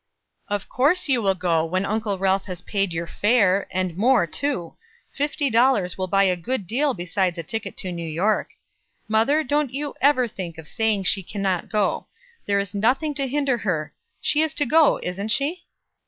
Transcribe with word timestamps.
"Of 0.47 0.67
course 0.67 1.07
you 1.07 1.21
will 1.21 1.35
go, 1.35 1.63
when 1.63 1.85
Uncle 1.85 2.17
Ralph 2.17 2.45
has 2.45 2.61
paid 2.61 2.91
your 2.91 3.05
fare, 3.05 3.67
and 3.69 3.95
more, 3.95 4.25
too. 4.25 4.75
Fifty 5.13 5.47
dollars 5.51 5.95
will 5.95 6.07
buy 6.07 6.23
a 6.23 6.35
good 6.35 6.65
deal 6.65 6.95
besides 6.95 7.37
a 7.37 7.43
ticket 7.43 7.77
to 7.77 7.91
New 7.91 8.09
York. 8.09 8.49
Mother, 9.07 9.43
don't 9.43 9.71
you 9.71 9.93
ever 10.01 10.27
think 10.27 10.57
of 10.57 10.67
saying 10.67 11.01
that 11.01 11.07
she 11.07 11.21
can't 11.21 11.69
go; 11.69 12.07
there 12.47 12.57
is 12.57 12.73
nothing 12.73 13.13
to 13.13 13.27
hinder 13.27 13.59
her. 13.59 13.93
She 14.19 14.41
is 14.41 14.55
to 14.55 14.65
go, 14.65 14.99
isn't 15.03 15.27
she?" 15.27 15.65